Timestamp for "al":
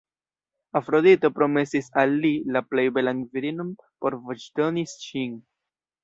2.03-2.15